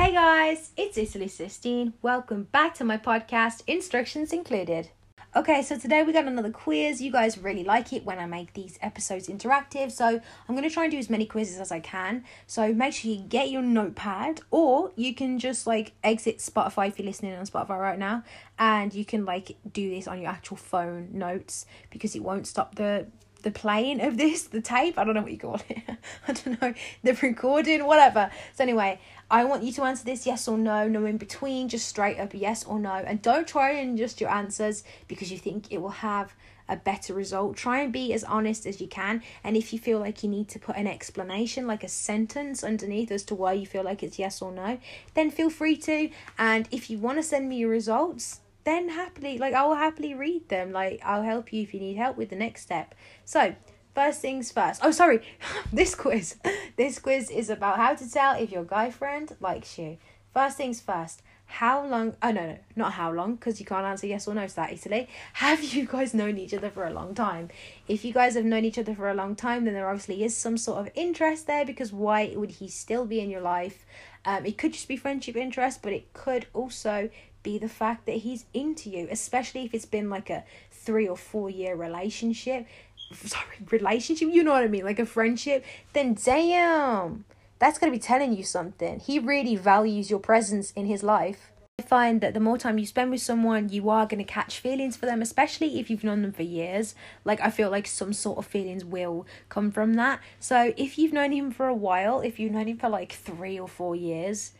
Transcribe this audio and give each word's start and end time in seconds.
Hey 0.00 0.12
guys, 0.12 0.70
it's 0.78 0.96
Italy 0.96 1.28
Sistine. 1.28 1.92
Welcome 2.00 2.44
back 2.44 2.72
to 2.76 2.84
my 2.84 2.96
podcast, 2.96 3.62
Instructions 3.66 4.32
Included. 4.32 4.88
Okay, 5.36 5.60
so 5.60 5.76
today 5.78 6.02
we 6.02 6.14
got 6.14 6.24
another 6.24 6.50
quiz. 6.50 7.02
You 7.02 7.12
guys 7.12 7.36
really 7.36 7.64
like 7.64 7.92
it 7.92 8.06
when 8.06 8.18
I 8.18 8.24
make 8.24 8.54
these 8.54 8.78
episodes 8.80 9.28
interactive, 9.28 9.92
so 9.92 10.06
I'm 10.06 10.54
going 10.56 10.66
to 10.66 10.72
try 10.72 10.84
and 10.84 10.90
do 10.90 10.96
as 10.96 11.10
many 11.10 11.26
quizzes 11.26 11.60
as 11.60 11.70
I 11.70 11.80
can. 11.80 12.24
So 12.46 12.72
make 12.72 12.94
sure 12.94 13.10
you 13.10 13.20
get 13.20 13.50
your 13.50 13.60
notepad, 13.60 14.40
or 14.50 14.90
you 14.96 15.14
can 15.14 15.38
just 15.38 15.66
like 15.66 15.92
exit 16.02 16.38
Spotify 16.38 16.88
if 16.88 16.98
you're 16.98 17.04
listening 17.04 17.34
on 17.34 17.44
Spotify 17.44 17.78
right 17.78 17.98
now, 17.98 18.24
and 18.58 18.94
you 18.94 19.04
can 19.04 19.26
like 19.26 19.58
do 19.70 19.90
this 19.90 20.08
on 20.08 20.18
your 20.22 20.30
actual 20.30 20.56
phone 20.56 21.10
notes 21.12 21.66
because 21.90 22.16
it 22.16 22.22
won't 22.22 22.46
stop 22.46 22.76
the 22.76 23.06
the 23.40 23.50
playing 23.50 24.00
of 24.00 24.16
this, 24.16 24.44
the 24.44 24.60
tape, 24.60 24.98
I 24.98 25.04
don't 25.04 25.14
know 25.14 25.22
what 25.22 25.32
you 25.32 25.38
call 25.38 25.60
it. 25.68 25.78
I 26.28 26.32
don't 26.32 26.60
know, 26.60 26.74
the 27.02 27.14
recording, 27.14 27.84
whatever. 27.84 28.30
So 28.54 28.64
anyway, 28.64 29.00
I 29.30 29.44
want 29.44 29.62
you 29.62 29.72
to 29.72 29.82
answer 29.82 30.04
this 30.04 30.26
yes 30.26 30.48
or 30.48 30.58
no, 30.58 30.88
no 30.88 31.04
in 31.04 31.16
between, 31.16 31.68
just 31.68 31.88
straight 31.88 32.18
up 32.18 32.34
yes 32.34 32.64
or 32.64 32.78
no. 32.78 32.94
And 32.94 33.22
don't 33.22 33.46
try 33.46 33.72
and 33.72 33.98
adjust 33.98 34.20
your 34.20 34.30
answers 34.30 34.84
because 35.08 35.30
you 35.30 35.38
think 35.38 35.70
it 35.70 35.78
will 35.78 35.90
have 35.90 36.34
a 36.68 36.76
better 36.76 37.12
result. 37.12 37.56
Try 37.56 37.80
and 37.80 37.92
be 37.92 38.14
as 38.14 38.24
honest 38.24 38.64
as 38.64 38.80
you 38.80 38.86
can. 38.86 39.22
And 39.44 39.56
if 39.56 39.72
you 39.72 39.78
feel 39.78 39.98
like 39.98 40.22
you 40.22 40.30
need 40.30 40.48
to 40.50 40.58
put 40.58 40.76
an 40.76 40.86
explanation, 40.86 41.66
like 41.66 41.84
a 41.84 41.88
sentence 41.88 42.64
underneath 42.64 43.10
as 43.10 43.24
to 43.24 43.34
why 43.34 43.52
you 43.54 43.66
feel 43.66 43.82
like 43.82 44.02
it's 44.02 44.18
yes 44.18 44.40
or 44.40 44.52
no, 44.52 44.78
then 45.14 45.30
feel 45.30 45.50
free 45.50 45.76
to. 45.78 46.10
And 46.38 46.68
if 46.70 46.88
you 46.88 46.98
want 46.98 47.18
to 47.18 47.22
send 47.22 47.48
me 47.48 47.56
your 47.56 47.70
results, 47.70 48.40
then 48.64 48.90
happily 48.90 49.38
like 49.38 49.54
I 49.54 49.64
will 49.64 49.76
happily 49.76 50.14
read 50.14 50.48
them. 50.48 50.72
Like 50.72 51.00
I'll 51.04 51.22
help 51.22 51.52
you 51.52 51.62
if 51.62 51.74
you 51.74 51.80
need 51.80 51.96
help 51.96 52.16
with 52.16 52.30
the 52.30 52.36
next 52.36 52.62
step. 52.62 52.94
So 53.24 53.54
first 53.94 54.20
things 54.20 54.52
first. 54.52 54.80
Oh 54.82 54.90
sorry, 54.90 55.22
this 55.72 55.94
quiz. 55.94 56.36
This 56.76 56.98
quiz 56.98 57.28
is 57.30 57.50
about 57.50 57.76
how 57.76 57.94
to 57.94 58.10
tell 58.10 58.40
if 58.40 58.50
your 58.50 58.64
guy 58.64 58.90
friend 58.90 59.36
likes 59.38 59.78
you. 59.78 59.98
First 60.32 60.56
things 60.56 60.80
first. 60.80 61.20
How 61.44 61.84
long? 61.84 62.14
Oh 62.22 62.30
no, 62.30 62.46
no, 62.46 62.58
not 62.76 62.92
how 62.92 63.12
long, 63.12 63.34
because 63.34 63.58
you 63.58 63.66
can't 63.66 63.84
answer 63.84 64.06
yes 64.06 64.28
or 64.28 64.34
no 64.34 64.46
to 64.46 64.56
that 64.56 64.72
easily. 64.72 65.08
Have 65.34 65.62
you 65.62 65.84
guys 65.84 66.14
known 66.14 66.38
each 66.38 66.54
other 66.54 66.70
for 66.70 66.86
a 66.86 66.92
long 66.92 67.12
time? 67.12 67.48
If 67.88 68.04
you 68.04 68.12
guys 68.12 68.34
have 68.36 68.44
known 68.44 68.64
each 68.64 68.78
other 68.78 68.94
for 68.94 69.10
a 69.10 69.14
long 69.14 69.34
time, 69.34 69.64
then 69.64 69.74
there 69.74 69.88
obviously 69.88 70.22
is 70.22 70.36
some 70.36 70.56
sort 70.56 70.78
of 70.78 70.92
interest 70.94 71.48
there. 71.48 71.64
Because 71.64 71.92
why 71.92 72.32
would 72.36 72.52
he 72.52 72.68
still 72.68 73.04
be 73.04 73.20
in 73.20 73.28
your 73.28 73.40
life? 73.40 73.84
Um, 74.24 74.46
it 74.46 74.58
could 74.58 74.74
just 74.74 74.86
be 74.86 74.96
friendship 74.96 75.36
interest, 75.36 75.82
but 75.82 75.92
it 75.92 76.12
could 76.12 76.46
also 76.54 77.10
be 77.42 77.58
the 77.58 77.68
fact 77.68 78.06
that 78.06 78.16
he's 78.16 78.44
into 78.52 78.90
you, 78.90 79.08
especially 79.10 79.64
if 79.64 79.74
it's 79.74 79.86
been 79.86 80.10
like 80.10 80.30
a 80.30 80.44
three 80.70 81.08
or 81.08 81.16
four 81.16 81.50
year 81.50 81.74
relationship. 81.74 82.66
Sorry, 83.12 83.56
relationship, 83.70 84.28
you 84.32 84.42
know 84.42 84.52
what 84.52 84.64
I 84.64 84.68
mean? 84.68 84.84
Like 84.84 84.98
a 84.98 85.06
friendship, 85.06 85.64
then 85.92 86.14
damn, 86.14 87.24
that's 87.58 87.78
gonna 87.78 87.92
be 87.92 87.98
telling 87.98 88.32
you 88.32 88.44
something. 88.44 89.00
He 89.00 89.18
really 89.18 89.56
values 89.56 90.10
your 90.10 90.20
presence 90.20 90.70
in 90.72 90.86
his 90.86 91.02
life. 91.02 91.50
I 91.80 91.82
find 91.82 92.20
that 92.20 92.34
the 92.34 92.40
more 92.40 92.58
time 92.58 92.76
you 92.78 92.84
spend 92.84 93.10
with 93.10 93.22
someone, 93.22 93.70
you 93.70 93.88
are 93.88 94.04
going 94.04 94.22
to 94.22 94.30
catch 94.30 94.58
feelings 94.58 94.98
for 94.98 95.06
them, 95.06 95.22
especially 95.22 95.80
if 95.80 95.88
you've 95.88 96.04
known 96.04 96.20
them 96.20 96.30
for 96.30 96.42
years. 96.42 96.94
Like, 97.24 97.40
I 97.40 97.48
feel 97.48 97.70
like 97.70 97.86
some 97.86 98.12
sort 98.12 98.36
of 98.36 98.44
feelings 98.44 98.84
will 98.84 99.26
come 99.48 99.70
from 99.70 99.94
that. 99.94 100.20
So, 100.38 100.74
if 100.76 100.98
you've 100.98 101.14
known 101.14 101.32
him 101.32 101.50
for 101.50 101.68
a 101.68 101.74
while, 101.74 102.20
if 102.20 102.38
you've 102.38 102.52
known 102.52 102.68
him 102.68 102.76
for 102.76 102.90
like 102.90 103.12
three 103.12 103.58
or 103.58 103.66
four 103.66 103.96
years, 103.96 104.52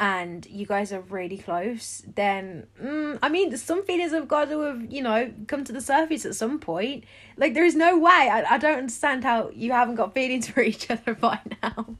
and 0.00 0.46
you 0.46 0.64
guys 0.64 0.94
are 0.94 1.02
really 1.02 1.36
close, 1.36 2.02
then 2.16 2.66
mm, 2.82 3.18
I 3.22 3.28
mean, 3.28 3.54
some 3.58 3.84
feelings 3.84 4.12
have 4.12 4.26
got 4.26 4.48
to 4.48 4.60
have 4.60 4.90
you 4.90 5.02
know 5.02 5.30
come 5.46 5.62
to 5.64 5.72
the 5.72 5.82
surface 5.82 6.24
at 6.24 6.34
some 6.34 6.58
point. 6.58 7.04
Like 7.36 7.52
there 7.52 7.66
is 7.66 7.76
no 7.76 7.98
way. 7.98 8.10
I 8.10 8.54
I 8.54 8.58
don't 8.58 8.78
understand 8.78 9.24
how 9.24 9.50
you 9.50 9.72
haven't 9.72 9.96
got 9.96 10.14
feelings 10.14 10.48
for 10.52 10.62
each 10.62 10.90
other 10.90 11.14
by 11.14 11.38
now. 11.62 11.96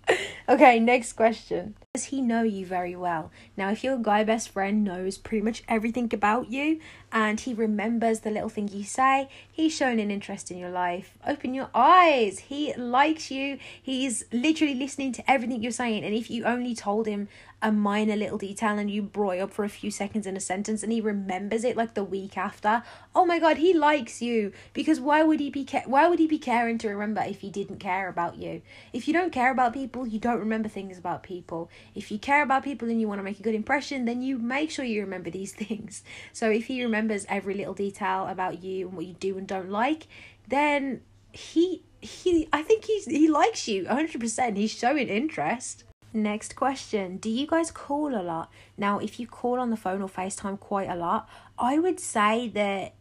okay, 0.48 0.80
next 0.80 1.12
question. 1.12 1.76
Does 1.94 2.04
he 2.04 2.20
know 2.20 2.44
you 2.44 2.64
very 2.64 2.94
well? 2.94 3.32
Now, 3.56 3.72
if 3.72 3.82
your 3.82 3.98
guy 3.98 4.22
best 4.22 4.50
friend 4.50 4.84
knows 4.84 5.18
pretty 5.18 5.44
much 5.44 5.64
everything 5.66 6.08
about 6.14 6.48
you 6.48 6.78
and 7.10 7.40
he 7.40 7.52
remembers 7.52 8.20
the 8.20 8.30
little 8.30 8.48
thing 8.48 8.68
you 8.68 8.84
say, 8.84 9.28
he's 9.50 9.74
shown 9.74 9.98
an 9.98 10.08
interest 10.08 10.52
in 10.52 10.58
your 10.58 10.70
life. 10.70 11.18
Open 11.26 11.52
your 11.52 11.68
eyes. 11.74 12.38
He 12.38 12.72
likes 12.74 13.32
you. 13.32 13.58
He's 13.82 14.22
literally 14.32 14.76
listening 14.76 15.10
to 15.14 15.28
everything 15.28 15.64
you're 15.64 15.72
saying. 15.72 16.04
And 16.04 16.14
if 16.14 16.30
you 16.30 16.44
only 16.44 16.76
told 16.76 17.08
him 17.08 17.26
a 17.62 17.70
minor 17.72 18.16
little 18.16 18.38
detail 18.38 18.78
and 18.78 18.90
you 18.90 19.02
brought 19.02 19.38
up 19.38 19.52
for 19.52 19.64
a 19.64 19.68
few 19.68 19.90
seconds 19.90 20.26
in 20.26 20.36
a 20.36 20.40
sentence 20.40 20.82
and 20.82 20.92
he 20.92 21.00
remembers 21.00 21.64
it 21.64 21.76
like 21.76 21.94
the 21.94 22.04
week 22.04 22.38
after, 22.38 22.82
oh 23.14 23.26
my 23.26 23.38
god, 23.38 23.58
he 23.58 23.74
likes 23.74 24.22
you. 24.22 24.52
Because 24.72 25.00
why 25.00 25.22
would 25.22 25.40
he 25.40 25.50
be 25.50 25.64
ca- 25.64 25.82
why 25.86 26.08
would 26.08 26.18
he 26.18 26.26
be 26.26 26.38
caring 26.38 26.78
to 26.78 26.88
remember 26.88 27.22
if 27.26 27.40
he 27.40 27.50
didn't 27.50 27.78
care 27.78 28.08
about 28.08 28.36
you? 28.36 28.62
If 28.92 29.06
you 29.06 29.12
don't 29.12 29.32
care 29.32 29.50
about 29.50 29.74
people, 29.74 30.06
you 30.06 30.18
don't 30.18 30.38
remember 30.38 30.68
things 30.68 30.96
about 30.96 31.22
people 31.22 31.68
if 31.94 32.10
you 32.10 32.18
care 32.18 32.42
about 32.42 32.64
people 32.64 32.88
and 32.88 33.00
you 33.00 33.08
want 33.08 33.18
to 33.18 33.22
make 33.22 33.40
a 33.40 33.42
good 33.42 33.54
impression, 33.54 34.04
then 34.04 34.22
you 34.22 34.38
make 34.38 34.70
sure 34.70 34.84
you 34.84 35.00
remember 35.00 35.30
these 35.30 35.52
things. 35.64 36.02
So 36.32 36.50
if 36.50 36.66
he 36.66 36.82
remembers 36.82 37.26
every 37.28 37.54
little 37.54 37.74
detail 37.74 38.26
about 38.26 38.62
you 38.62 38.88
and 38.88 38.96
what 38.96 39.06
you 39.06 39.14
do 39.14 39.38
and 39.38 39.46
don't 39.46 39.70
like, 39.70 40.06
then 40.48 41.02
he 41.32 41.82
he 42.00 42.48
I 42.52 42.62
think 42.62 42.86
he's 42.86 43.06
he 43.06 43.28
likes 43.28 43.68
you 43.68 43.84
100%. 43.84 44.56
He's 44.56 44.70
showing 44.70 45.08
interest. 45.08 45.84
Next 46.12 46.56
question. 46.56 47.18
Do 47.18 47.30
you 47.30 47.46
guys 47.46 47.70
call 47.70 48.16
a 48.16 48.22
lot? 48.22 48.50
Now, 48.76 48.98
if 48.98 49.20
you 49.20 49.28
call 49.28 49.60
on 49.60 49.70
the 49.70 49.76
phone 49.76 50.02
or 50.02 50.08
FaceTime 50.08 50.58
quite 50.58 50.88
a 50.88 50.96
lot, 50.96 51.28
I 51.56 51.78
would 51.78 52.00
say 52.00 52.48
that 52.48 52.94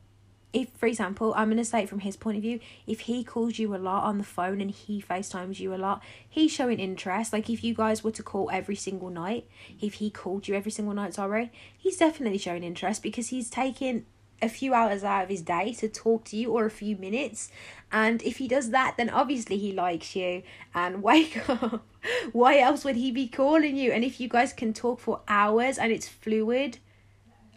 if 0.52 0.70
for 0.72 0.88
example 0.88 1.34
i'm 1.36 1.48
going 1.48 1.58
to 1.58 1.66
say 1.66 1.84
it 1.84 1.90
from 1.90 2.00
his 2.00 2.16
point 2.16 2.36
of 2.36 2.42
view 2.42 2.60
if 2.88 3.02
he 3.02 3.24
calls 3.24 3.60
you 3.60 3.76
a 3.76 3.78
lot 3.78 4.04
on 4.04 4.18
the 4.18 4.24
phone 4.24 4.60
and 4.62 4.72
he 4.72 5.00
facetimes 5.00 5.60
you 5.60 5.74
a 5.74 5.78
lot 5.78 6.02
he's 6.28 6.52
showing 6.52 6.80
interest. 6.80 7.34
Like 7.34 7.50
if 7.50 7.64
you 7.64 7.74
guys 7.74 8.04
were 8.04 8.12
to 8.12 8.24
call 8.24 8.50
every 8.52 8.76
single 8.76 9.10
night 9.10 9.48
if 9.82 9.96
he 9.96 10.10
called 10.10 10.48
you 10.48 10.56
every 10.56 10.72
single 10.72 10.94
night 10.94 11.14
sorry 11.14 11.52
he's 11.78 11.98
definitely 11.98 12.38
showing 12.38 12.64
interest 12.64 13.04
because 13.04 13.30
he's 13.30 13.50
taking 13.50 14.06
a 14.42 14.50
few 14.50 14.74
hours 14.74 15.04
out 15.04 15.24
of 15.24 15.30
his 15.30 15.42
day 15.42 15.74
to 15.74 15.90
talk 15.90 16.24
to 16.26 16.38
you 16.38 16.52
or 16.52 16.66
a 16.66 16.72
few 16.72 16.96
minutes. 16.96 17.52
And 17.92 18.22
if 18.24 18.38
he 18.38 18.48
does 18.48 18.70
that 18.70 18.96
then 18.98 19.10
obviously 19.10 19.58
he 19.58 19.72
likes 19.74 20.16
you. 20.16 20.44
And 20.74 21.04
wake 21.10 21.50
up. 21.50 21.86
Why 22.32 22.60
else 22.60 22.86
would 22.86 22.96
he 22.96 23.12
be 23.12 23.28
calling 23.28 23.76
you? 23.76 23.92
And 23.92 24.04
if 24.04 24.20
you 24.20 24.30
guys 24.30 24.54
can 24.54 24.74
talk 24.74 25.00
for 25.00 25.22
hours 25.28 25.78
and 25.78 25.92
it's 25.92 26.08
fluid 26.08 26.78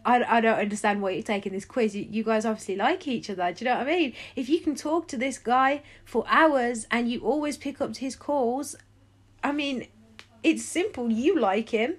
I, 0.05 0.23
I 0.37 0.41
don't 0.41 0.59
understand 0.59 1.01
why 1.01 1.11
you're 1.11 1.23
taking 1.23 1.53
this 1.53 1.65
quiz. 1.65 1.95
You, 1.95 2.07
you 2.09 2.23
guys 2.23 2.45
obviously 2.45 2.75
like 2.75 3.07
each 3.07 3.29
other. 3.29 3.51
Do 3.53 3.63
you 3.63 3.71
know 3.71 3.77
what 3.77 3.87
I 3.87 3.91
mean? 3.91 4.13
If 4.35 4.49
you 4.49 4.59
can 4.59 4.75
talk 4.75 5.07
to 5.09 5.17
this 5.17 5.37
guy 5.37 5.81
for 6.03 6.25
hours 6.27 6.87
and 6.91 7.09
you 7.09 7.21
always 7.21 7.57
pick 7.57 7.79
up 7.79 7.95
his 7.97 8.15
calls, 8.15 8.75
I 9.43 9.51
mean, 9.51 9.87
it's 10.43 10.65
simple. 10.65 11.09
You 11.09 11.39
like 11.39 11.69
him 11.69 11.95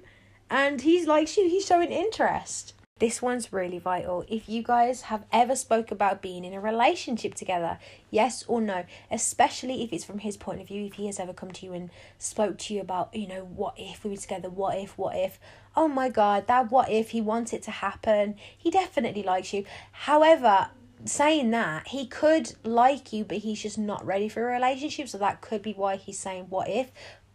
and 0.51 0.83
he 0.83 1.05
likes 1.05 1.37
you. 1.37 1.49
He's 1.49 1.67
showing 1.67 1.91
interest. 1.91 2.74
This 3.01 3.21
one's 3.21 3.53
really 3.53 3.81
vital. 3.81 4.25
If 4.29 4.49
you 4.49 4.63
guys 4.63 5.03
have 5.03 5.27
ever 5.33 5.57
spoke 5.57 5.91
about 5.91 6.23
being 6.23 6.45
in 6.45 6.55
a 6.55 6.61
relationship 6.61 7.35
together, 7.35 7.81
yes 8.09 8.45
or 8.47 8.61
no, 8.61 8.85
especially 9.11 9.83
if 9.83 9.93
it's 9.93 10.05
from 10.05 10.21
his 10.21 10.37
point 10.37 10.61
of 10.61 10.69
view, 10.69 10.87
if 10.87 10.93
he 10.93 11.07
has 11.07 11.19
ever 11.19 11.33
come 11.33 11.51
to 11.51 11.67
you 11.67 11.73
and 11.73 11.91
spoke 12.19 12.57
to 12.59 12.75
you 12.75 12.81
about, 12.81 13.13
you 13.13 13.27
know, 13.27 13.43
what 13.43 13.75
if 13.77 14.05
we 14.05 14.11
were 14.11 14.17
together, 14.17 14.49
what 14.49 14.79
if, 14.79 14.97
what 14.97 15.17
if, 15.17 15.41
oh 15.75 15.89
my 15.89 16.09
god, 16.09 16.47
that 16.47 16.71
what 16.71 16.89
if 16.89 17.11
he 17.11 17.21
wants 17.21 17.53
it 17.53 17.65
to 17.65 17.73
happen. 17.73 18.37
He 18.57 18.71
definitely 18.71 19.25
likes 19.25 19.53
you. 19.53 19.65
However, 19.91 20.69
saying 21.05 21.51
that, 21.51 21.89
he 21.89 22.07
could 22.07 22.55
like 22.63 23.13
you, 23.13 23.25
but 23.25 23.39
he's 23.39 23.61
just 23.61 23.77
not 23.77 24.07
ready 24.07 24.29
for 24.29 24.49
a 24.49 24.53
relationship, 24.53 25.09
so 25.09 25.19
that 25.19 25.41
could 25.41 25.63
be 25.63 25.73
why 25.73 25.97
he's 25.97 26.21
saying 26.21 26.47
what 26.49 26.69
if. 26.69 26.93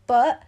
But 0.08 0.42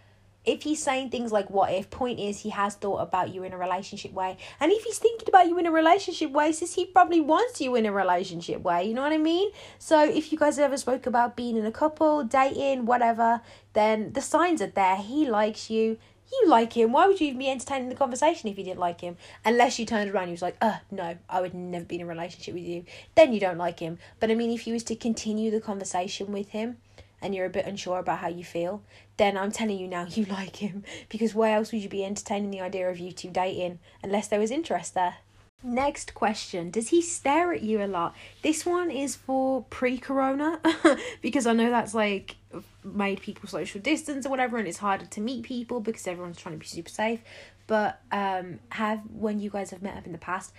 if 0.44 0.62
he's 0.62 0.82
saying 0.82 1.10
things 1.10 1.30
like 1.30 1.50
what 1.50 1.72
if? 1.72 1.90
Point 1.90 2.18
is 2.18 2.40
he 2.40 2.50
has 2.50 2.74
thought 2.74 2.98
about 2.98 3.32
you 3.32 3.44
in 3.44 3.52
a 3.52 3.58
relationship 3.58 4.12
way. 4.12 4.36
And 4.60 4.72
if 4.72 4.82
he's 4.84 4.98
thinking 4.98 5.28
about 5.28 5.46
you 5.46 5.58
in 5.58 5.66
a 5.66 5.70
relationship 5.70 6.30
way 6.30 6.52
says 6.52 6.74
he 6.74 6.84
probably 6.86 7.20
wants 7.20 7.60
you 7.60 7.74
in 7.76 7.86
a 7.86 7.92
relationship 7.92 8.62
way. 8.62 8.84
You 8.84 8.94
know 8.94 9.02
what 9.02 9.12
i 9.12 9.18
mean? 9.18 9.50
So 9.78 10.02
if 10.02 10.32
you 10.32 10.38
guys 10.38 10.58
ever 10.58 10.76
spoke 10.76 11.06
about 11.06 11.36
being 11.36 11.56
in 11.56 11.66
a 11.66 11.72
couple 11.72 12.24
dating 12.24 12.86
whatever 12.86 13.40
then 13.72 14.12
the 14.12 14.20
signs 14.20 14.60
are 14.60 14.66
there. 14.66 14.96
He 14.96 15.28
likes 15.28 15.70
you. 15.70 15.98
You 16.32 16.48
like 16.48 16.72
him. 16.72 16.92
Why 16.92 17.06
would 17.06 17.20
you 17.20 17.28
even 17.28 17.38
be 17.38 17.50
entertaining 17.50 17.90
the 17.90 17.94
conversation 17.94 18.48
if 18.48 18.56
you 18.56 18.64
didn't 18.64 18.80
like 18.80 19.02
him? 19.02 19.18
Unless 19.44 19.78
you 19.78 19.84
turned 19.84 20.10
around 20.10 20.24
and 20.24 20.30
he 20.30 20.32
was 20.32 20.42
like 20.42 20.56
uh 20.60 20.78
no 20.90 21.16
i 21.28 21.40
would 21.40 21.54
never 21.54 21.84
be 21.84 21.96
in 21.96 22.00
a 22.02 22.06
relationship 22.06 22.54
with 22.54 22.64
you. 22.64 22.84
Then 23.14 23.32
you 23.32 23.38
don't 23.38 23.58
like 23.58 23.78
him. 23.78 23.98
But 24.18 24.30
i 24.30 24.34
mean 24.34 24.50
if 24.50 24.66
you 24.66 24.72
was 24.72 24.82
to 24.84 24.96
continue 24.96 25.50
the 25.50 25.60
conversation 25.60 26.32
with 26.32 26.48
him 26.48 26.78
and 27.22 27.34
you're 27.34 27.46
a 27.46 27.50
bit 27.50 27.66
unsure 27.66 27.98
about 27.98 28.18
how 28.18 28.28
you 28.28 28.44
feel, 28.44 28.82
then 29.16 29.36
I'm 29.36 29.52
telling 29.52 29.78
you 29.78 29.88
now 29.88 30.06
you 30.10 30.24
like 30.24 30.56
him 30.56 30.84
because 31.08 31.34
why 31.34 31.52
else 31.52 31.72
would 31.72 31.82
you 31.82 31.88
be 31.88 32.04
entertaining 32.04 32.50
the 32.50 32.60
idea 32.60 32.90
of 32.90 32.98
you 32.98 33.12
two 33.12 33.30
dating 33.30 33.78
unless 34.02 34.28
there 34.28 34.40
was 34.40 34.50
interest 34.50 34.94
there? 34.94 35.16
Next 35.64 36.14
question 36.14 36.70
Does 36.70 36.88
he 36.88 37.00
stare 37.00 37.52
at 37.52 37.62
you 37.62 37.82
a 37.82 37.86
lot? 37.86 38.16
This 38.42 38.66
one 38.66 38.90
is 38.90 39.14
for 39.14 39.62
pre 39.70 39.96
corona 39.96 40.60
because 41.22 41.46
I 41.46 41.52
know 41.52 41.70
that's 41.70 41.94
like 41.94 42.36
made 42.82 43.20
people 43.20 43.48
social 43.48 43.80
distance 43.80 44.26
or 44.26 44.30
whatever 44.30 44.58
and 44.58 44.66
it's 44.66 44.78
harder 44.78 45.06
to 45.06 45.20
meet 45.20 45.44
people 45.44 45.80
because 45.80 46.06
everyone's 46.06 46.38
trying 46.38 46.56
to 46.56 46.58
be 46.58 46.66
super 46.66 46.90
safe. 46.90 47.20
But 47.68 48.00
um 48.10 48.58
have 48.70 49.02
when 49.12 49.38
you 49.38 49.50
guys 49.50 49.70
have 49.70 49.82
met 49.82 49.96
up 49.96 50.06
in 50.06 50.12
the 50.12 50.18
past, 50.18 50.52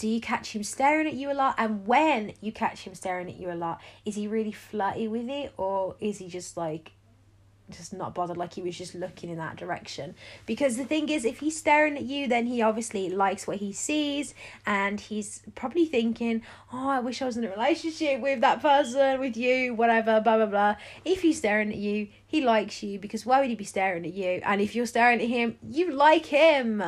do 0.00 0.08
you 0.08 0.18
catch 0.18 0.56
him 0.56 0.62
staring 0.62 1.06
at 1.06 1.12
you 1.12 1.30
a 1.30 1.34
lot? 1.34 1.56
And 1.58 1.86
when 1.86 2.32
you 2.40 2.52
catch 2.52 2.84
him 2.84 2.94
staring 2.94 3.28
at 3.28 3.38
you 3.38 3.52
a 3.52 3.54
lot, 3.54 3.82
is 4.06 4.14
he 4.14 4.26
really 4.26 4.50
flirty 4.50 5.06
with 5.08 5.28
it? 5.28 5.52
Or 5.58 5.94
is 6.00 6.16
he 6.16 6.28
just 6.28 6.56
like 6.56 6.92
just 7.68 7.92
not 7.92 8.14
bothered? 8.14 8.38
Like 8.38 8.54
he 8.54 8.62
was 8.62 8.78
just 8.78 8.94
looking 8.94 9.28
in 9.28 9.36
that 9.36 9.56
direction? 9.56 10.14
Because 10.46 10.78
the 10.78 10.86
thing 10.86 11.10
is 11.10 11.26
if 11.26 11.40
he's 11.40 11.58
staring 11.58 11.98
at 11.98 12.04
you 12.04 12.28
then 12.28 12.46
he 12.46 12.62
obviously 12.62 13.10
likes 13.10 13.46
what 13.46 13.58
he 13.58 13.74
sees. 13.74 14.34
And 14.64 14.98
he's 14.98 15.42
probably 15.54 15.84
thinking 15.84 16.40
oh 16.72 16.88
i 16.88 17.00
wish 17.00 17.20
i 17.20 17.26
was 17.26 17.36
in 17.36 17.44
a 17.44 17.50
relationship 17.50 18.22
with 18.22 18.40
that 18.40 18.62
person 18.62 19.20
with 19.20 19.36
you 19.36 19.74
whatever 19.74 20.18
blah 20.22 20.38
blah 20.38 20.46
blah. 20.46 20.76
If 21.04 21.20
he's 21.20 21.36
staring 21.36 21.72
at 21.72 21.76
you 21.76 22.08
he 22.26 22.40
likes 22.40 22.82
you 22.82 22.98
because 22.98 23.26
why 23.26 23.40
would 23.40 23.50
he 23.50 23.54
be 23.54 23.64
staring 23.64 24.06
at 24.06 24.14
you? 24.14 24.40
And 24.44 24.62
if 24.62 24.74
you're 24.74 24.86
staring 24.86 25.20
at 25.20 25.28
him 25.28 25.58
you 25.62 25.92
like 25.92 26.24
him. 26.24 26.82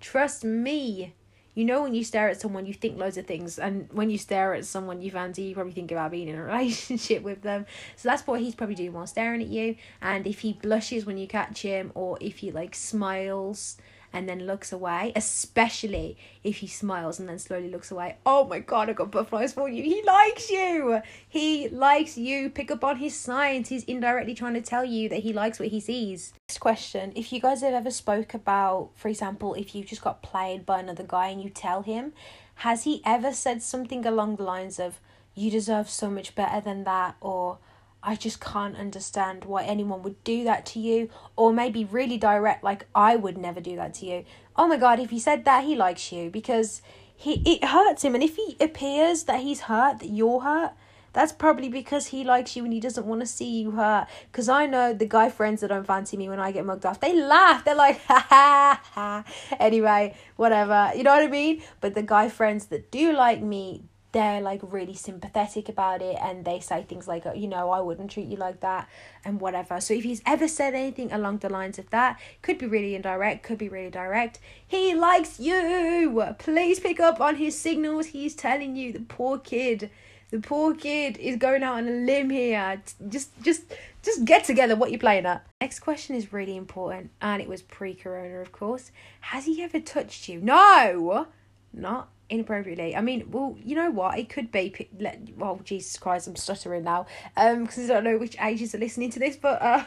Trust 0.00 0.44
me 0.44 1.14
you 1.56 1.64
know 1.64 1.82
when 1.82 1.94
you 1.94 2.04
stare 2.04 2.28
at 2.28 2.38
someone 2.38 2.66
you 2.66 2.74
think 2.74 2.98
loads 2.98 3.16
of 3.16 3.26
things 3.26 3.58
and 3.58 3.88
when 3.90 4.10
you 4.10 4.18
stare 4.18 4.52
at 4.52 4.66
someone 4.66 5.00
you 5.00 5.10
fancy 5.10 5.42
you 5.42 5.54
probably 5.54 5.72
think 5.72 5.90
about 5.90 6.10
being 6.10 6.28
in 6.28 6.36
a 6.36 6.44
relationship 6.44 7.22
with 7.22 7.42
them. 7.42 7.66
So 7.96 8.08
that's 8.08 8.26
what 8.26 8.40
he's 8.40 8.54
probably 8.54 8.76
doing 8.76 8.92
while 8.92 9.06
staring 9.06 9.40
at 9.40 9.48
you. 9.48 9.76
And 10.02 10.26
if 10.26 10.40
he 10.40 10.52
blushes 10.52 11.06
when 11.06 11.16
you 11.16 11.26
catch 11.26 11.62
him 11.62 11.92
or 11.94 12.18
if 12.20 12.38
he 12.38 12.52
like 12.52 12.74
smiles 12.74 13.78
and 14.12 14.28
then 14.28 14.46
looks 14.46 14.72
away, 14.72 15.12
especially 15.14 16.16
if 16.42 16.58
he 16.58 16.66
smiles 16.66 17.18
and 17.18 17.28
then 17.28 17.38
slowly 17.38 17.70
looks 17.70 17.90
away. 17.90 18.16
Oh 18.24 18.44
my 18.46 18.60
god, 18.60 18.88
I 18.88 18.92
got 18.92 19.10
butterflies 19.10 19.52
for 19.52 19.68
you. 19.68 19.82
He 19.82 20.02
likes 20.02 20.50
you. 20.50 21.00
He 21.28 21.68
likes 21.68 22.16
you. 22.16 22.50
Pick 22.50 22.70
up 22.70 22.84
on 22.84 22.96
his 22.96 23.14
signs. 23.14 23.68
He's 23.68 23.84
indirectly 23.84 24.34
trying 24.34 24.54
to 24.54 24.62
tell 24.62 24.84
you 24.84 25.08
that 25.08 25.20
he 25.20 25.32
likes 25.32 25.58
what 25.58 25.68
he 25.68 25.80
sees. 25.80 26.32
Next 26.48 26.58
question. 26.58 27.12
If 27.14 27.32
you 27.32 27.40
guys 27.40 27.62
have 27.62 27.74
ever 27.74 27.90
spoke 27.90 28.34
about, 28.34 28.90
for 28.94 29.08
example, 29.08 29.54
if 29.54 29.74
you 29.74 29.84
just 29.84 30.02
got 30.02 30.22
played 30.22 30.64
by 30.64 30.80
another 30.80 31.04
guy 31.06 31.28
and 31.28 31.42
you 31.42 31.50
tell 31.50 31.82
him, 31.82 32.12
has 32.56 32.84
he 32.84 33.02
ever 33.04 33.32
said 33.32 33.62
something 33.62 34.06
along 34.06 34.36
the 34.36 34.44
lines 34.44 34.78
of, 34.78 35.00
you 35.34 35.50
deserve 35.50 35.90
so 35.90 36.08
much 36.08 36.34
better 36.34 36.62
than 36.62 36.84
that, 36.84 37.16
or 37.20 37.58
I 38.06 38.14
just 38.14 38.40
can't 38.40 38.76
understand 38.76 39.44
why 39.44 39.64
anyone 39.64 40.02
would 40.04 40.22
do 40.22 40.44
that 40.44 40.64
to 40.66 40.78
you, 40.78 41.10
or 41.34 41.52
maybe 41.52 41.84
really 41.84 42.16
direct, 42.16 42.62
like 42.62 42.86
I 42.94 43.16
would 43.16 43.36
never 43.36 43.60
do 43.60 43.74
that 43.76 43.94
to 43.94 44.06
you. 44.06 44.24
Oh 44.54 44.68
my 44.68 44.76
god, 44.76 45.00
if 45.00 45.10
he 45.10 45.18
said 45.18 45.44
that, 45.44 45.64
he 45.64 45.74
likes 45.74 46.12
you 46.12 46.30
because 46.30 46.82
he 47.14 47.42
it 47.44 47.64
hurts 47.64 48.04
him, 48.04 48.14
and 48.14 48.22
if 48.22 48.36
he 48.36 48.56
appears 48.60 49.24
that 49.24 49.40
he's 49.40 49.62
hurt, 49.62 49.98
that 49.98 50.10
you're 50.10 50.40
hurt, 50.40 50.72
that's 51.16 51.32
probably 51.32 51.68
because 51.68 52.08
he 52.08 52.22
likes 52.22 52.56
you 52.56 52.64
and 52.64 52.72
he 52.72 52.78
doesn't 52.78 53.06
want 53.06 53.22
to 53.22 53.26
see 53.26 53.62
you 53.62 53.70
hurt. 53.70 54.06
Because 54.30 54.50
I 54.50 54.66
know 54.66 54.92
the 54.92 55.06
guy 55.06 55.30
friends 55.30 55.62
that 55.62 55.68
don't 55.68 55.86
fancy 55.86 56.16
me 56.16 56.28
when 56.28 56.38
I 56.38 56.52
get 56.52 56.66
mugged 56.66 56.84
off, 56.84 57.00
they 57.00 57.18
laugh. 57.18 57.64
They're 57.64 57.74
like, 57.74 58.02
ha 58.04 58.24
ha 58.28 58.80
ha. 58.92 59.24
Anyway, 59.58 60.14
whatever. 60.36 60.92
You 60.94 61.04
know 61.04 61.12
what 61.12 61.22
I 61.22 61.28
mean? 61.28 61.62
But 61.80 61.94
the 61.94 62.02
guy 62.02 62.28
friends 62.28 62.66
that 62.66 62.90
do 62.90 63.14
like 63.14 63.40
me, 63.40 63.84
they're 64.16 64.40
like 64.40 64.60
really 64.62 64.94
sympathetic 64.94 65.68
about 65.68 66.00
it 66.00 66.16
and 66.22 66.46
they 66.46 66.58
say 66.58 66.82
things 66.82 67.06
like 67.06 67.26
you 67.34 67.46
know 67.46 67.68
i 67.68 67.80
wouldn't 67.80 68.10
treat 68.10 68.26
you 68.26 68.36
like 68.38 68.60
that 68.60 68.88
and 69.26 69.40
whatever. 69.40 69.78
So 69.78 69.92
if 69.92 70.04
he's 70.04 70.22
ever 70.24 70.48
said 70.48 70.72
anything 70.72 71.12
along 71.12 71.38
the 71.38 71.50
lines 71.50 71.78
of 71.78 71.90
that 71.90 72.18
could 72.40 72.56
be 72.56 72.64
really 72.66 72.94
indirect 72.94 73.42
could 73.42 73.58
be 73.58 73.68
really 73.68 73.90
direct 73.90 74.38
he 74.66 74.94
likes 74.94 75.38
you! 75.38 76.24
Please 76.38 76.80
pick 76.80 76.98
up 76.98 77.20
on 77.20 77.36
his 77.36 77.58
signals. 77.58 78.06
He's 78.06 78.34
telling 78.34 78.74
you 78.74 78.94
the 78.94 79.00
poor 79.00 79.38
kid. 79.38 79.90
The 80.30 80.40
poor 80.40 80.74
kid 80.74 81.18
is 81.18 81.36
going 81.36 81.62
out 81.62 81.74
on 81.74 81.86
a 81.86 81.90
limb 81.90 82.30
here. 82.30 82.82
Just 83.08 83.30
just 83.42 83.64
just 84.02 84.24
get 84.24 84.44
together. 84.44 84.76
What 84.76 84.90
you're 84.90 84.98
playing 84.98 85.26
at? 85.26 85.46
Next 85.60 85.80
question 85.80 86.16
is 86.16 86.32
really 86.32 86.56
important 86.56 87.10
and 87.20 87.42
it 87.42 87.48
was 87.48 87.60
pre-corona 87.60 88.38
of 88.38 88.50
course. 88.50 88.92
Has 89.32 89.44
he 89.44 89.62
ever 89.62 89.78
touched 89.78 90.26
you? 90.26 90.40
No! 90.40 91.26
Not 91.74 92.08
inappropriately. 92.28 92.96
I 92.96 93.00
mean, 93.00 93.30
well, 93.30 93.56
you 93.62 93.76
know 93.76 93.90
what? 93.90 94.18
It 94.18 94.28
could 94.28 94.50
be. 94.50 94.88
Well, 95.36 95.60
Jesus 95.64 95.96
Christ, 95.98 96.26
I'm 96.26 96.36
stuttering 96.36 96.84
now. 96.84 97.06
Um, 97.36 97.64
because 97.64 97.90
I 97.90 97.94
don't 97.94 98.04
know 98.04 98.18
which 98.18 98.36
ages 98.40 98.74
are 98.74 98.78
listening 98.78 99.10
to 99.10 99.18
this, 99.18 99.36
but 99.36 99.60
uh, 99.62 99.84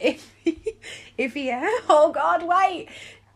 if 0.00 0.32
if 1.18 1.34
he, 1.34 1.50
oh 1.88 2.12
God, 2.12 2.42
wait, 2.46 2.88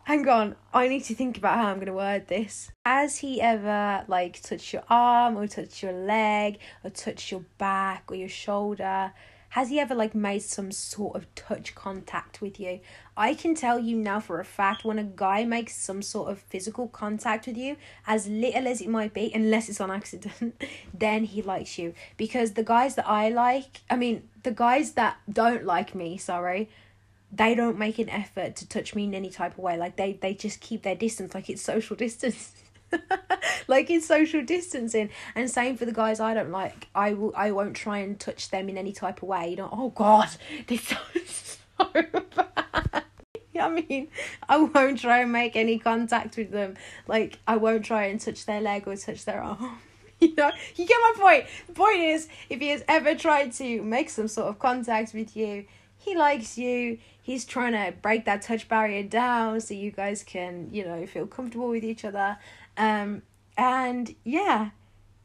hang 0.03 0.27
on. 0.27 0.55
I 0.73 0.87
need 0.87 1.03
to 1.05 1.15
think 1.15 1.37
about 1.37 1.57
how 1.57 1.67
I'm 1.67 1.79
gonna 1.79 1.93
word 1.93 2.27
this. 2.27 2.71
Has 2.85 3.17
he 3.17 3.41
ever 3.41 4.05
like 4.07 4.41
touched 4.41 4.73
your 4.73 4.83
arm 4.89 5.37
or 5.37 5.47
touched 5.47 5.83
your 5.83 5.93
leg 5.93 6.59
or 6.83 6.89
touched 6.89 7.31
your 7.31 7.45
back 7.57 8.03
or 8.07 8.15
your 8.15 8.29
shoulder? 8.29 9.13
Has 9.51 9.69
he 9.69 9.81
ever 9.81 9.93
like 9.93 10.15
made 10.15 10.43
some 10.43 10.71
sort 10.71 11.17
of 11.17 11.33
touch 11.35 11.75
contact 11.75 12.39
with 12.39 12.57
you? 12.57 12.79
I 13.17 13.33
can 13.33 13.53
tell 13.53 13.77
you 13.77 13.97
now 13.97 14.21
for 14.21 14.39
a 14.39 14.45
fact 14.45 14.85
when 14.85 14.97
a 14.97 15.03
guy 15.03 15.43
makes 15.43 15.75
some 15.75 16.01
sort 16.01 16.31
of 16.31 16.39
physical 16.39 16.87
contact 16.87 17.47
with 17.47 17.57
you, 17.57 17.75
as 18.07 18.27
little 18.27 18.65
as 18.65 18.79
it 18.79 18.87
might 18.87 19.13
be, 19.13 19.29
unless 19.35 19.67
it's 19.67 19.81
on 19.81 19.91
accident, 19.91 20.55
then 20.93 21.25
he 21.25 21.41
likes 21.41 21.77
you. 21.77 21.93
Because 22.15 22.53
the 22.53 22.63
guys 22.63 22.95
that 22.95 23.09
I 23.09 23.27
like, 23.27 23.81
I 23.89 23.97
mean, 23.97 24.29
the 24.43 24.51
guys 24.51 24.93
that 24.93 25.17
don't 25.29 25.65
like 25.65 25.93
me, 25.93 26.17
sorry, 26.17 26.69
they 27.29 27.53
don't 27.53 27.77
make 27.77 27.99
an 27.99 28.09
effort 28.09 28.55
to 28.55 28.67
touch 28.69 28.95
me 28.95 29.03
in 29.03 29.13
any 29.13 29.29
type 29.29 29.57
of 29.57 29.59
way. 29.59 29.75
Like 29.77 29.97
they 29.97 30.13
they 30.13 30.33
just 30.33 30.61
keep 30.61 30.83
their 30.83 30.95
distance, 30.95 31.33
like 31.33 31.49
it's 31.49 31.61
social 31.61 31.95
distance. 32.07 32.53
like 33.67 33.89
in 33.89 34.01
social 34.01 34.43
distancing 34.43 35.09
and 35.35 35.49
same 35.49 35.77
for 35.77 35.85
the 35.85 35.91
guys 35.91 36.19
i 36.19 36.33
don't 36.33 36.51
like 36.51 36.87
i 36.93 37.13
will 37.13 37.33
i 37.35 37.51
won't 37.51 37.75
try 37.75 37.99
and 37.99 38.19
touch 38.19 38.49
them 38.49 38.69
in 38.69 38.77
any 38.77 38.91
type 38.91 39.21
of 39.21 39.27
way 39.27 39.49
you 39.49 39.55
know 39.55 39.69
oh 39.71 39.89
god 39.89 40.29
this 40.67 40.81
sounds 40.87 41.59
so 41.77 42.03
bad 42.35 43.03
I 43.59 43.69
mean, 43.69 44.07
I 44.49 44.57
won't 44.57 44.99
try 44.99 45.19
and 45.19 45.31
make 45.31 45.55
any 45.55 45.77
contact 45.77 46.37
with 46.37 46.51
them. 46.51 46.75
Like, 47.07 47.39
I 47.47 47.57
won't 47.57 47.85
try 47.85 48.05
and 48.05 48.19
touch 48.19 48.45
their 48.45 48.61
leg 48.61 48.87
or 48.87 48.95
touch 48.95 49.25
their 49.25 49.41
arm. 49.41 49.77
You 50.19 50.35
know, 50.35 50.51
you 50.75 50.85
get 50.85 50.97
my 51.01 51.13
point. 51.17 51.45
The 51.65 51.73
point 51.73 51.99
is, 51.99 52.27
if 52.47 52.59
he 52.59 52.69
has 52.69 52.83
ever 52.87 53.15
tried 53.15 53.53
to 53.53 53.81
make 53.81 54.07
some 54.07 54.27
sort 54.27 54.49
of 54.49 54.59
contact 54.59 55.15
with 55.15 55.35
you, 55.35 55.65
he 55.97 56.15
likes 56.15 56.59
you. 56.59 56.99
He's 57.23 57.43
trying 57.43 57.73
to 57.73 57.97
break 58.01 58.25
that 58.25 58.43
touch 58.43 58.69
barrier 58.69 59.01
down 59.01 59.61
so 59.61 59.73
you 59.73 59.89
guys 59.89 60.23
can, 60.23 60.69
you 60.71 60.85
know, 60.85 61.07
feel 61.07 61.25
comfortable 61.25 61.69
with 61.69 61.83
each 61.83 62.05
other. 62.05 62.37
Um, 62.77 63.23
and 63.57 64.15
yeah, 64.23 64.71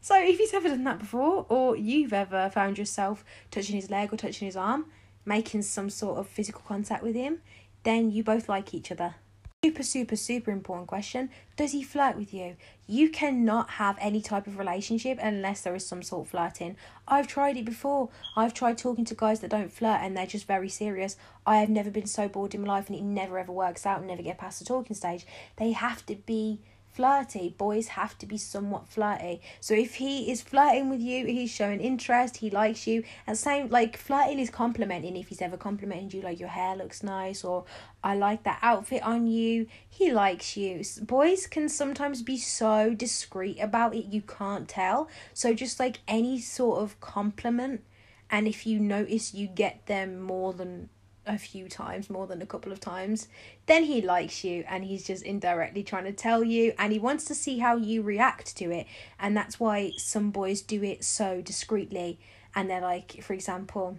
so 0.01 0.15
if 0.23 0.39
he's 0.39 0.55
ever 0.55 0.69
done 0.69 0.85
that 0.85 0.99
before, 0.99 1.47
or 1.49 1.77
you've 1.77 2.13
ever 2.13 2.51
found 2.51 2.79
yourself 2.79 3.25
touching 3.51 3.77
his 3.77 3.91
leg 3.91 4.13
or 4.13 4.17
touching 4.17 4.47
his 4.47 4.57
arm, 4.57 4.87
making 5.25 5.63
some 5.63 5.91
sort 5.91 6.19
of 6.19 6.29
physical 6.29 6.63
contact 6.67 7.03
with 7.03 7.15
him, 7.15 7.41
then 7.83 8.11
you 8.11 8.23
both 8.23 8.49
like 8.49 8.73
each 8.73 8.93
other. 8.93 9.17
Super, 9.65 9.83
super, 9.83 10.15
super 10.15 10.51
important 10.53 10.87
question. 10.87 11.31
Does 11.57 11.73
he 11.73 11.83
flirt 11.83 12.17
with 12.17 12.33
you? 12.33 12.57
You 12.87 13.09
cannot 13.09 13.71
have 13.71 13.97
any 14.01 14.21
type 14.21 14.47
of 14.47 14.59
relationship 14.59 15.19
unless 15.21 15.63
there 15.63 15.75
is 15.75 15.85
some 15.85 16.05
sort 16.05 16.27
of 16.27 16.31
flirting. 16.31 16.77
I've 17.09 17.27
tried 17.27 17.57
it 17.57 17.65
before. 17.65 18.11
I've 18.37 18.55
tried 18.55 18.79
talking 18.79 19.05
to 19.07 19.15
guys 19.17 19.41
that 19.41 19.51
don't 19.51 19.73
flirt 19.73 20.03
and 20.03 20.17
they're 20.17 20.27
just 20.27 20.47
very 20.47 20.69
serious. 20.69 21.17
I 21.45 21.57
have 21.57 21.69
never 21.69 21.91
been 21.91 22.07
so 22.07 22.29
bored 22.29 22.55
in 22.55 22.61
my 22.63 22.69
life 22.69 22.87
and 22.87 22.97
it 22.97 23.03
never 23.03 23.41
ever 23.41 23.51
works 23.51 23.87
out 23.87 23.99
and 23.99 24.07
never 24.07 24.23
get 24.23 24.39
past 24.39 24.61
the 24.61 24.65
talking 24.65 24.95
stage. 24.95 25.27
They 25.57 25.73
have 25.73 26.07
to 26.07 26.15
be 26.15 26.61
flirty. 26.97 27.55
Boys 27.59 27.89
have 27.89 28.17
to 28.19 28.27
be 28.27 28.39
somewhat 28.39 28.89
flirty. 28.89 29.43
So 29.61 29.75
if 29.75 29.97
he 29.97 30.31
is 30.31 30.41
flirting 30.41 30.89
with 30.89 31.01
you, 31.01 31.27
he's 31.27 31.51
showing 31.51 31.81
interest, 31.81 32.39
he 32.39 32.49
likes 32.49 32.87
you. 32.87 33.05
And 33.27 33.37
same 33.37 33.69
like 33.69 33.99
flirting 33.99 34.39
is 34.39 34.49
complimenting 34.49 35.17
if 35.17 35.29
he's 35.29 35.43
ever 35.43 35.59
complimented 35.59 36.15
you 36.15 36.23
like 36.23 36.41
your 36.41 36.49
hair 36.49 36.75
looks 36.75 37.03
nice 37.03 37.45
or 37.45 37.67
I 38.03 38.17
like 38.17 38.45
that 38.45 38.59
outfit 38.63 39.03
on 39.03 39.27
you. 39.27 39.67
He 39.89 40.11
likes 40.11 40.57
you. 40.57 40.83
Boys 41.03 41.47
can 41.47 41.69
sometimes 41.69 42.23
be 42.23 42.39
so 42.39 42.95
discreet 42.95 43.61
about 43.61 43.95
it 43.95 44.07
you 44.07 44.23
can't 44.23 44.67
tell. 44.67 45.11
So 45.35 45.53
just 45.53 45.79
like 45.79 46.01
any 46.09 46.41
sort 46.41 46.83
of 46.83 46.99
compliment 47.01 47.83
and 48.31 48.49
if 48.49 48.67
you 48.67 48.81
notice 48.81 49.35
you 49.35 49.47
get 49.47 49.87
them 49.87 50.21
more 50.21 50.53
than 50.55 50.89
a 51.27 51.39
few 51.39 51.69
times, 51.69 52.09
more 52.09 52.27
than 52.27 52.41
a 52.41 52.47
couple 52.47 52.73
of 52.73 52.81
times, 52.81 53.29
then 53.67 53.85
he 53.85 54.01
likes 54.01 54.45
you 54.45 54.65
and 54.69 54.85
he's 54.85 55.07
just 55.07 55.23
indirectly 55.25 55.83
trying 55.83 56.05
to 56.05 56.13
tell 56.13 56.45
you 56.45 56.73
and 56.79 56.93
he 56.93 56.99
wants 56.99 57.25
to 57.25 57.35
see 57.35 57.59
how 57.59 57.77
you 57.77 58.03
react 58.03 58.57
to 58.57 58.71
it. 58.71 58.87
And 59.19 59.37
that's 59.37 59.59
why 59.59 59.93
some 59.97 60.31
boys 60.31 60.63
do 60.63 60.83
it 60.83 61.05
so 61.05 61.41
discreetly 61.41 62.19
and 62.55 62.71
they're 62.71 62.81
like, 62.81 63.23
for 63.23 63.33
example, 63.33 63.99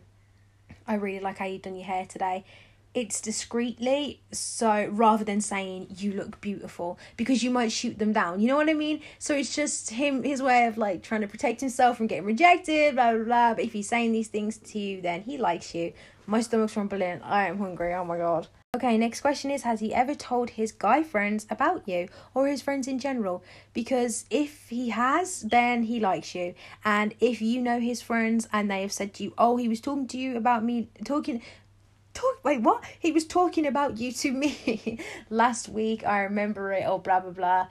I 0.87 0.95
really 0.95 1.19
like 1.19 1.37
how 1.37 1.45
you've 1.45 1.61
done 1.63 1.75
your 1.75 1.85
hair 1.85 2.05
today. 2.05 2.45
It's 2.93 3.21
discreetly, 3.21 4.21
so 4.31 4.87
rather 4.91 5.23
than 5.23 5.39
saying 5.39 5.87
you 5.97 6.13
look 6.13 6.41
beautiful, 6.41 6.97
because 7.15 7.43
you 7.43 7.51
might 7.51 7.71
shoot 7.71 7.99
them 7.99 8.11
down, 8.11 8.39
you 8.39 8.47
know 8.47 8.55
what 8.55 8.69
I 8.69 8.73
mean? 8.73 9.01
So 9.19 9.35
it's 9.35 9.55
just 9.55 9.91
him, 9.91 10.23
his 10.23 10.41
way 10.41 10.65
of 10.65 10.79
like 10.79 11.03
trying 11.03 11.21
to 11.21 11.27
protect 11.27 11.59
himself 11.59 11.97
from 11.97 12.07
getting 12.07 12.25
rejected, 12.25 12.95
blah 12.95 13.13
blah 13.13 13.23
blah. 13.23 13.53
But 13.53 13.65
if 13.65 13.73
he's 13.73 13.87
saying 13.87 14.13
these 14.13 14.29
things 14.29 14.57
to 14.57 14.79
you, 14.79 15.01
then 15.01 15.21
he 15.21 15.37
likes 15.37 15.75
you 15.75 15.93
my 16.27 16.41
stomach's 16.41 16.75
rumbling. 16.75 17.21
I 17.23 17.47
am 17.47 17.57
hungry. 17.57 17.93
Oh 17.93 18.03
my 18.03 18.17
god. 18.17 18.47
Okay, 18.75 18.97
next 18.97 19.21
question 19.21 19.49
is 19.49 19.63
Has 19.63 19.79
he 19.79 19.93
ever 19.93 20.13
told 20.13 20.51
his 20.51 20.71
guy 20.73 21.01
friends 21.01 21.47
about 21.49 21.87
you 21.87 22.09
or 22.35 22.47
his 22.47 22.61
friends 22.61 22.87
in 22.87 22.99
general? 22.99 23.43
Because 23.73 24.25
if 24.29 24.67
he 24.69 24.89
has, 24.89 25.41
then 25.41 25.83
he 25.83 25.99
likes 25.99 26.35
you. 26.35 26.53
And 26.83 27.15
if 27.21 27.41
you 27.41 27.61
know 27.61 27.79
his 27.79 28.01
friends 28.01 28.47
and 28.51 28.69
they 28.69 28.81
have 28.81 28.91
said 28.91 29.13
to 29.15 29.23
you, 29.23 29.33
Oh, 29.37 29.55
he 29.55 29.69
was 29.69 29.81
talking 29.81 30.07
to 30.07 30.17
you 30.17 30.35
about 30.37 30.63
me, 30.63 30.89
talking. 31.05 31.41
Talk, 32.13 32.43
wait, 32.43 32.61
what? 32.61 32.83
He 32.99 33.11
was 33.11 33.25
talking 33.25 33.67
about 33.67 33.99
you 33.99 34.11
to 34.11 34.31
me 34.31 34.99
last 35.29 35.69
week. 35.69 36.05
I 36.05 36.21
remember 36.21 36.73
it, 36.73 36.87
or 36.87 36.99
blah, 36.99 37.19
blah, 37.19 37.31
blah 37.31 37.67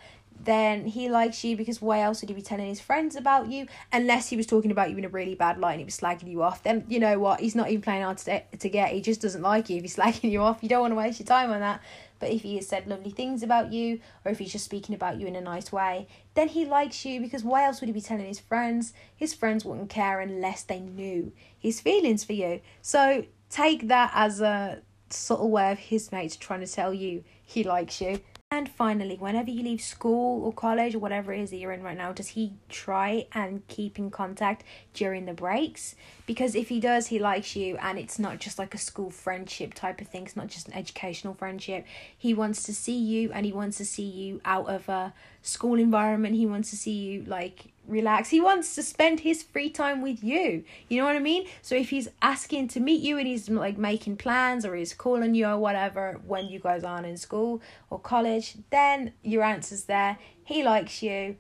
then 0.47 0.87
he 0.87 1.11
likes 1.11 1.45
you 1.45 1.57
because 1.57 1.83
why 1.83 2.01
else 2.01 2.23
would 2.23 2.31
he 2.31 2.35
be 2.35 2.41
telling 2.41 2.67
his 2.67 2.81
friends 2.81 3.17
about 3.17 3.49
you? 3.49 3.67
Unless 3.93 4.31
he 4.31 4.37
was 4.37 4.47
talking 4.47 4.71
about 4.71 4.91
you 4.91 4.97
in 4.97 5.05
a 5.05 5.09
really 5.09 5.35
bad 5.35 5.59
light 5.59 5.73
and 5.73 5.81
he 5.81 5.85
was 5.85 5.99
slagging 5.99 6.31
you 6.31 6.43
off. 6.43 6.63
Then 6.63 6.85
you 6.89 6.99
know 6.99 7.19
what? 7.19 7.41
He's 7.41 7.55
not 7.55 7.69
even 7.69 7.83
playing 7.83 8.03
hard 8.03 8.19
to, 8.19 8.41
to 8.41 8.69
get. 8.69 8.93
He 8.93 9.03
just 9.03 9.21
doesn't 9.21 9.43
like 9.43 9.69
you. 9.69 9.77
If 9.77 9.83
he's 9.83 9.97
slagging 9.97 10.31
you 10.31 10.41
off, 10.41 10.63
you 10.63 10.69
don't 10.69 10.81
want 10.81 10.93
to 10.93 10.97
waste 10.97 11.21
your 11.21 11.27
time 11.27 11.51
on 11.51 11.61
that. 11.61 11.83
But 12.19 12.31
if 12.31 12.43
he 12.43 12.57
has 12.57 12.67
said 12.67 12.87
lovely 12.87 13.11
things 13.11 13.43
about 13.43 13.73
you, 13.73 14.01
or 14.25 14.33
if 14.33 14.39
he's 14.39 14.53
just 14.53 14.65
speaking 14.65 14.95
about 14.95 15.21
you 15.21 15.27
in 15.27 15.37
a 15.37 15.41
nice 15.41 15.71
way, 15.71 16.09
then 16.35 16.49
he 16.49 16.65
likes 16.65 17.05
you 17.05 17.21
because 17.21 17.45
why 17.45 17.65
else 17.65 17.81
would 17.81 17.89
he 17.89 17.93
be 17.93 18.01
telling 18.01 18.27
his 18.27 18.41
friends? 18.41 18.95
His 19.15 19.35
friends 19.35 19.65
wouldn't 19.65 19.91
care 19.91 20.21
unless 20.21 20.63
they 20.63 20.81
knew 20.81 21.33
his 21.59 21.81
feelings 21.81 22.25
for 22.25 22.33
you. 22.33 22.61
So 22.81 23.27
take 23.51 23.89
that 23.89 24.13
as 24.15 24.41
a 24.41 24.81
subtle 25.11 25.51
way 25.51 25.73
of 25.73 25.79
his 25.79 26.11
mates 26.11 26.37
trying 26.37 26.61
to 26.61 26.67
tell 26.67 26.95
you 26.95 27.23
he 27.45 27.65
likes 27.65 28.01
you. 28.01 28.21
And 28.49 28.69
finally, 28.69 29.17
whenever 29.17 29.51
you 29.51 29.65
leave 29.65 29.81
school 29.81 30.45
or 30.45 30.53
college 30.53 30.95
or 30.95 31.01
whatever 31.01 31.33
it 31.33 31.41
is 31.41 31.51
that 31.51 31.57
you're 31.57 31.73
in 31.73 31.83
right 31.83 31.99
now, 31.99 32.13
does 32.13 32.29
he 32.29 32.53
try 32.69 33.27
and 33.33 33.67
keep 33.67 33.99
in 33.99 34.09
contact 34.09 34.63
during 34.95 35.27
the 35.27 35.33
breaks? 35.33 35.97
Because 36.27 36.55
if 36.55 36.69
he 36.69 36.79
does, 36.79 37.09
he 37.09 37.19
likes 37.19 37.57
you, 37.57 37.77
and 37.79 37.99
it's 37.99 38.21
not 38.21 38.39
just 38.39 38.57
like 38.57 38.73
a 38.73 38.79
school 38.79 39.11
friendship 39.11 39.75
type 39.75 40.01
of 40.01 40.07
thing, 40.07 40.27
it's 40.27 40.37
not 40.37 40.47
just 40.47 40.69
an 40.69 40.75
educational 40.75 41.35
friendship. 41.35 41.85
He 42.17 42.35
wants 42.35 42.63
to 42.63 42.75
see 42.75 42.97
you, 42.97 43.33
and 43.33 43.45
he 43.45 43.53
wants 43.53 43.79
to 43.79 43.85
see 43.85 44.05
you 44.05 44.41
out 44.45 44.69
of 44.69 44.89
a 44.89 45.13
school 45.43 45.75
environment. 45.75 46.37
He 46.37 46.47
wants 46.47 46.71
to 46.71 46.77
see 46.77 46.93
you 46.95 47.25
like 47.25 47.73
relax. 47.87 48.31
He 48.31 48.41
wants 48.41 48.75
to 48.75 48.83
spend 48.83 49.21
his 49.21 49.43
free 49.43 49.71
time 49.71 50.03
with 50.03 50.23
you. 50.23 50.65
You 50.89 50.99
know 50.99 51.07
what 51.07 51.17
I 51.17 51.21
mean? 51.21 51.47
So 51.63 51.75
if 51.75 51.91
he's 51.91 52.09
asking 52.23 52.69
to 52.69 52.81
meet 52.81 53.01
you 53.01 53.19
and 53.19 53.27
he's 53.27 53.49
like 53.49 53.79
making 53.79 54.17
plans 54.17 54.65
or 54.65 54.75
he's 54.75 54.95
calling 54.95 55.35
you 55.35 55.47
or 55.47 55.59
whatever 55.59 56.21
when 56.27 56.47
you 56.47 56.59
guys 56.59 56.85
aren't 56.85 57.07
in 57.07 57.17
school 57.17 57.63
or 57.91 57.99
college, 57.99 58.57
then 58.71 59.13
your 59.23 59.43
answer's 59.43 59.85
there. 59.85 60.19
He 60.45 60.63
likes 60.63 61.03
you. 61.03 61.37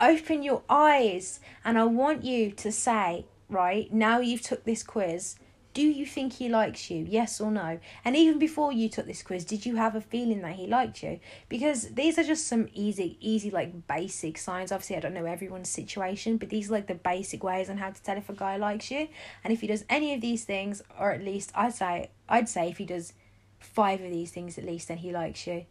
Open 0.00 0.42
your 0.42 0.62
eyes 0.68 1.40
and 1.64 1.78
I 1.78 1.84
want 1.84 2.24
you 2.24 2.50
to 2.52 2.72
say, 2.72 3.26
right, 3.48 3.92
now 3.92 4.20
you've 4.20 4.42
took 4.42 4.64
this 4.64 4.82
quiz, 4.82 5.36
do 5.72 5.82
you 5.82 6.04
think 6.04 6.34
he 6.34 6.48
likes 6.48 6.90
you? 6.90 7.06
Yes 7.08 7.40
or 7.40 7.50
no? 7.50 7.78
And 8.04 8.16
even 8.16 8.38
before 8.38 8.72
you 8.72 8.88
took 8.88 9.06
this 9.06 9.22
quiz, 9.22 9.44
did 9.44 9.64
you 9.64 9.76
have 9.76 9.94
a 9.94 10.00
feeling 10.00 10.42
that 10.42 10.54
he 10.54 10.66
liked 10.66 11.02
you? 11.02 11.20
Because 11.48 11.90
these 11.90 12.18
are 12.18 12.24
just 12.24 12.48
some 12.48 12.68
easy, 12.74 13.16
easy, 13.20 13.50
like 13.50 13.86
basic 13.86 14.36
signs. 14.36 14.72
Obviously, 14.72 14.96
I 14.96 15.00
don't 15.00 15.14
know 15.14 15.26
everyone's 15.26 15.68
situation, 15.68 16.38
but 16.38 16.48
these 16.48 16.70
are 16.70 16.74
like 16.74 16.88
the 16.88 16.94
basic 16.94 17.44
ways 17.44 17.70
on 17.70 17.78
how 17.78 17.90
to 17.90 18.02
tell 18.02 18.16
if 18.16 18.28
a 18.28 18.32
guy 18.32 18.56
likes 18.56 18.90
you. 18.90 19.08
And 19.44 19.52
if 19.52 19.60
he 19.60 19.68
does 19.68 19.84
any 19.88 20.12
of 20.14 20.20
these 20.20 20.44
things, 20.44 20.82
or 20.98 21.12
at 21.12 21.24
least 21.24 21.52
I'd 21.54 21.74
say, 21.74 22.10
I'd 22.28 22.48
say 22.48 22.68
if 22.68 22.78
he 22.78 22.84
does 22.84 23.12
five 23.60 24.00
of 24.00 24.10
these 24.10 24.32
things 24.32 24.58
at 24.58 24.64
least, 24.64 24.88
then 24.88 24.98
he 24.98 25.12
likes 25.12 25.46
you 25.46 25.66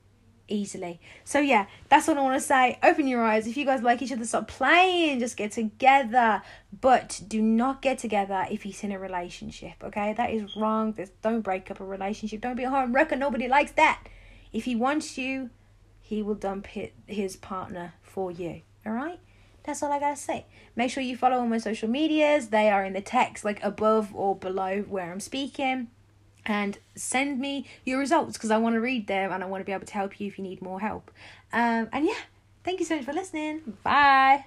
easily. 0.50 1.00
So 1.24 1.40
yeah, 1.40 1.68
that's 1.90 2.08
what 2.08 2.18
I 2.18 2.22
want 2.22 2.40
to 2.40 2.46
say. 2.46 2.78
Open 2.84 3.08
your 3.08 3.24
eyes. 3.24 3.48
If 3.48 3.58
you 3.58 3.66
guys 3.66 3.82
like 3.82 4.02
each 4.02 4.12
other, 4.12 4.26
stop 4.26 4.48
playing. 4.48 5.20
Just 5.20 5.38
get 5.38 5.52
together. 5.52 6.42
But 6.82 7.22
do 7.28 7.42
not 7.42 7.82
get 7.82 8.00
together 8.00 8.46
if 8.50 8.64
he's 8.64 8.84
in 8.84 8.92
a 8.92 9.00
relationship. 9.00 9.84
Okay, 9.84 10.14
that 10.14 10.32
is 10.32 10.56
wrong. 10.56 10.94
There's, 10.94 11.10
don't 11.22 11.42
break 11.42 11.70
up 11.72 11.80
a 11.80 11.86
relationship. 11.86 12.42
Don't 12.42 12.56
be 12.56 12.64
a 12.64 12.70
home 12.70 12.94
wrecker. 12.94 13.16
Nobody 13.16 13.48
likes 13.48 13.72
that. 13.74 14.04
If 14.52 14.66
he 14.66 14.76
wants 14.76 15.18
you, 15.18 15.50
he 16.02 16.22
will 16.22 16.36
dump 16.36 16.68
his 17.06 17.36
partner 17.36 17.94
for 18.02 18.32
you. 18.32 18.62
All 18.86 18.94
right. 18.94 19.20
That's 19.64 19.84
all 19.84 19.92
I 19.92 20.00
gotta 20.00 20.16
say. 20.16 20.46
Make 20.76 20.90
sure 20.90 21.04
you 21.04 21.16
follow 21.16 21.38
all 21.38 21.46
my 21.46 21.60
social 21.60 21.90
medias. 21.90 22.48
They 22.48 22.70
are 22.70 22.84
in 22.84 22.94
the 22.94 23.02
text, 23.02 23.46
like 23.46 23.64
above 23.64 24.16
or 24.16 24.36
below 24.36 24.82
where 24.82 25.12
I'm 25.12 25.20
speaking 25.20 25.90
and 26.46 26.78
send 26.96 27.40
me 27.40 27.66
your 27.86 28.00
results 28.00 28.34
because 28.34 28.52
I 28.52 28.58
want 28.58 28.76
to 28.76 28.82
read 28.82 29.08
them 29.08 29.32
and 29.32 29.44
I 29.44 29.48
want 29.48 29.62
to 29.62 29.66
be 29.66 29.72
able 29.72 29.86
to 29.86 29.94
help 29.94 30.20
you 30.20 30.28
if 30.28 30.38
you 30.38 30.44
need 30.44 30.62
more 30.62 30.80
help. 30.80 31.12
Um, 31.54 31.90
and 31.92 32.06
yeah, 32.06 32.20
thank 32.64 32.80
you 32.80 32.86
so 32.86 32.96
much 32.96 33.06
for 33.06 33.14
listening. 33.14 33.78
Bye. 33.84 34.46